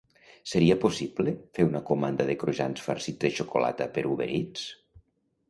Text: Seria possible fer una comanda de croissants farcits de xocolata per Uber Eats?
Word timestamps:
Seria 0.51 0.77
possible 0.85 1.33
fer 1.57 1.65
una 1.67 1.81
comanda 1.89 2.27
de 2.31 2.37
croissants 2.45 2.83
farcits 2.87 3.21
de 3.27 3.33
xocolata 3.41 3.89
per 3.99 4.07
Uber 4.15 4.31
Eats? 4.41 4.67